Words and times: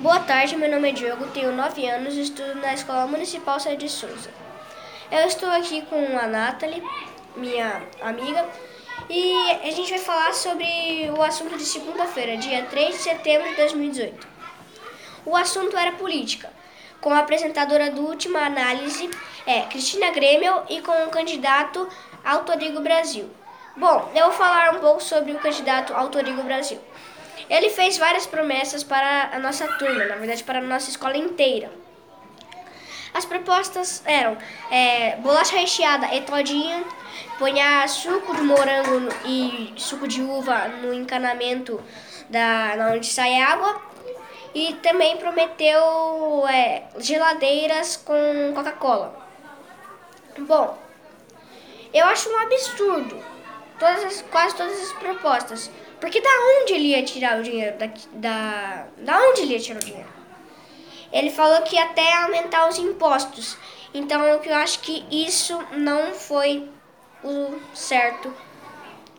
Boa 0.00 0.18
tarde, 0.18 0.56
meu 0.56 0.68
nome 0.68 0.90
é 0.90 0.92
Diogo, 0.92 1.28
tenho 1.28 1.52
9 1.52 1.86
anos 1.86 2.14
e 2.14 2.22
estudo 2.22 2.56
na 2.56 2.74
Escola 2.74 3.06
Municipal 3.06 3.60
Saia 3.60 3.76
de 3.76 3.88
Souza. 3.88 4.28
Eu 5.10 5.20
estou 5.20 5.48
aqui 5.48 5.82
com 5.82 6.18
a 6.18 6.26
Nathalie, 6.26 6.82
minha 7.36 7.80
amiga, 8.02 8.44
e 9.08 9.52
a 9.62 9.70
gente 9.70 9.90
vai 9.90 10.00
falar 10.00 10.34
sobre 10.34 10.66
o 11.16 11.22
assunto 11.22 11.56
de 11.56 11.64
segunda-feira, 11.64 12.36
dia 12.36 12.64
3 12.64 12.96
de 12.96 13.02
setembro 13.02 13.48
de 13.48 13.54
2018. 13.54 14.26
O 15.24 15.36
assunto 15.36 15.76
era 15.76 15.92
política, 15.92 16.50
com 17.00 17.10
a 17.10 17.20
apresentadora 17.20 17.88
do 17.92 18.04
Última 18.04 18.40
Análise, 18.40 19.08
é, 19.46 19.60
Cristina 19.62 20.10
Grêmio, 20.10 20.62
e 20.68 20.80
com 20.80 21.04
o 21.04 21.10
candidato 21.10 21.88
Autorigo 22.24 22.80
Brasil. 22.80 23.30
Bom, 23.76 24.10
eu 24.12 24.24
vou 24.24 24.32
falar 24.32 24.74
um 24.74 24.80
pouco 24.80 25.00
sobre 25.00 25.32
o 25.32 25.38
candidato 25.38 25.94
Autorigo 25.94 26.42
Brasil. 26.42 26.80
Ele 27.48 27.70
fez 27.70 27.98
várias 27.98 28.26
promessas 28.26 28.82
para 28.82 29.30
a 29.32 29.38
nossa 29.38 29.66
turma, 29.78 30.04
na 30.04 30.16
verdade 30.16 30.42
para 30.44 30.58
a 30.58 30.62
nossa 30.62 30.90
escola 30.90 31.16
inteira. 31.16 31.70
As 33.12 33.24
propostas 33.24 34.02
eram 34.04 34.36
é, 34.70 35.16
bolacha 35.16 35.56
recheada 35.56 36.12
e 36.14 36.20
todinha, 36.22 36.84
ponhar 37.38 37.88
suco 37.88 38.34
de 38.34 38.42
morango 38.42 39.08
e 39.24 39.72
suco 39.76 40.08
de 40.08 40.20
uva 40.20 40.66
no 40.82 40.92
encanamento 40.92 41.80
da, 42.28 42.74
da 42.74 42.88
onde 42.88 43.06
sai 43.06 43.40
água 43.40 43.80
e 44.52 44.74
também 44.82 45.16
prometeu 45.16 46.44
é, 46.48 46.84
geladeiras 46.98 47.96
com 47.96 48.52
Coca-Cola. 48.52 49.14
Bom, 50.38 50.76
eu 51.92 52.06
acho 52.06 52.28
um 52.28 52.38
absurdo 52.38 53.33
todas 53.78 54.04
as, 54.04 54.22
quase 54.22 54.56
todas 54.56 54.80
as 54.80 54.92
propostas. 54.92 55.70
Porque 56.00 56.20
da 56.20 56.28
onde 56.60 56.74
ele 56.74 56.88
ia 56.88 57.02
tirar 57.02 57.38
o 57.38 57.42
dinheiro? 57.42 57.76
Da, 57.78 57.88
da, 58.12 58.86
da 58.98 59.18
onde 59.18 59.42
ele 59.42 59.54
ia 59.54 59.60
tirar 59.60 59.80
o 59.80 59.84
dinheiro? 59.84 60.08
Ele 61.12 61.30
falou 61.30 61.62
que 61.62 61.78
até 61.78 62.12
aumentar 62.14 62.68
os 62.68 62.78
impostos. 62.78 63.56
Então 63.92 64.22
eu 64.24 64.54
acho 64.56 64.80
que 64.80 65.06
isso 65.10 65.56
não 65.72 66.12
foi 66.12 66.68
o 67.22 67.58
certo. 67.72 68.34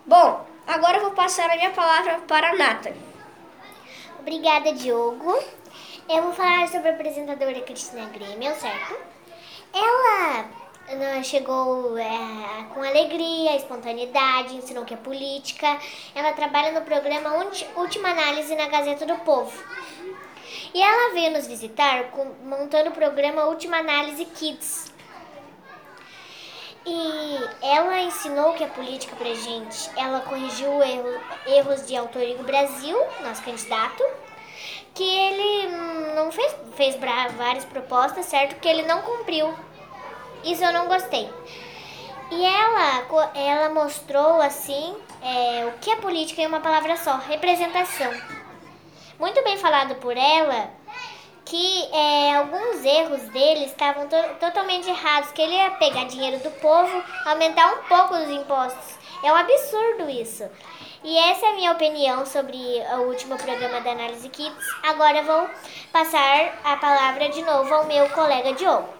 Bom, 0.06 0.46
agora 0.68 0.98
eu 0.98 1.02
vou 1.02 1.12
passar 1.12 1.50
a 1.50 1.56
minha 1.56 1.72
palavra 1.72 2.20
para 2.28 2.52
a 2.52 2.56
Nathalie. 2.56 3.00
Obrigada, 4.20 4.74
Diogo. 4.74 5.40
Eu 6.08 6.24
vou 6.24 6.34
falar 6.34 6.68
sobre 6.68 6.90
a 6.90 6.92
apresentadora 6.92 7.62
Cristina 7.62 8.06
Grêmio, 8.10 8.54
certo? 8.56 8.96
Ela 9.74 10.46
chegou 11.24 11.98
é, 11.98 12.66
com 12.74 12.84
alegria, 12.84 13.56
espontaneidade, 13.56 14.56
ensinou 14.56 14.86
que 14.86 14.94
é 14.94 14.98
política. 14.98 15.80
Ela 16.14 16.34
trabalha 16.34 16.72
no 16.72 16.86
programa 16.86 17.32
Última 17.76 18.10
Análise 18.10 18.56
na 18.56 18.68
Gazeta 18.68 19.06
do 19.06 19.18
Povo. 19.18 19.52
E 20.74 20.82
ela 20.82 21.14
veio 21.14 21.32
nos 21.32 21.48
visitar 21.48 22.12
montando 22.44 22.90
o 22.90 22.94
programa 22.94 23.46
Última 23.46 23.78
Análise 23.78 24.26
Kids. 24.26 24.94
E 26.86 27.40
ela 27.64 28.02
ensinou 28.02 28.54
que 28.54 28.64
é 28.64 28.68
política 28.68 29.16
pra 29.16 29.34
gente. 29.34 29.90
Ela 29.98 30.20
corrigiu 30.20 30.84
erro, 30.84 31.20
erros 31.48 31.88
de 31.88 31.96
Autorigo 31.96 32.44
Brasil, 32.44 32.96
nosso 33.24 33.42
candidato, 33.42 34.04
que 34.94 35.04
ele 35.04 35.70
não 36.14 36.32
fez, 36.32 36.56
fez 36.76 36.96
várias 36.96 37.66
propostas, 37.66 38.28
certo? 38.28 38.60
Que 38.60 38.68
ele 38.68 38.84
não 38.84 39.02
cumpriu 39.02 39.52
isso 40.46 40.64
eu 40.64 40.74
não 40.74 40.88
gostei. 40.88 41.30
E 42.32 42.44
ela, 42.44 43.30
ela 43.36 43.70
mostrou 43.70 44.42
assim 44.42 44.96
é, 45.22 45.66
o 45.66 45.80
que 45.80 45.92
é 45.92 45.96
política 45.98 46.42
em 46.42 46.48
uma 46.48 46.60
palavra 46.60 46.98
só, 46.98 47.18
representação. 47.18 48.12
Muito 49.20 49.44
bem 49.44 49.58
falado 49.58 49.96
por 49.96 50.18
ela 50.18 50.70
que 51.46 51.90
é, 51.94 52.36
alguns 52.36 52.84
erros 52.84 53.22
dele 53.30 53.66
estavam 53.66 54.08
to 54.08 54.16
totalmente 54.40 54.90
errados, 54.90 55.32
que 55.32 55.42
ele 55.42 55.54
ia 55.54 55.72
pegar 55.72 56.06
dinheiro 56.06 56.40
do 56.40 56.50
povo, 56.60 57.04
aumentar 57.26 57.72
um 57.74 57.84
pouco 57.84 58.16
os 58.16 58.30
impostos. 58.30 58.98
É 59.24 59.32
um 59.32 59.36
absurdo 59.36 60.10
isso. 60.10 60.50
E 61.04 61.18
essa 61.18 61.46
é 61.46 61.50
a 61.50 61.54
minha 61.54 61.72
opinião 61.72 62.26
sobre 62.26 62.58
o 62.58 63.02
último 63.04 63.38
programa 63.38 63.80
da 63.82 63.92
Análise 63.92 64.28
Kids. 64.28 64.66
Agora 64.82 65.22
vou 65.22 65.48
passar 65.92 66.60
a 66.64 66.78
palavra 66.78 67.30
de 67.30 67.44
novo 67.44 67.72
ao 67.74 67.86
meu 67.86 68.10
colega 68.10 68.54
Diogo. 68.54 68.95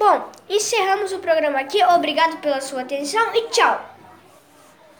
Bom, 0.00 0.32
encerramos 0.48 1.12
o 1.12 1.18
programa 1.18 1.60
aqui. 1.60 1.84
Obrigado 1.84 2.38
pela 2.38 2.62
sua 2.62 2.80
atenção 2.80 3.34
e 3.34 3.50
tchau! 3.50 3.99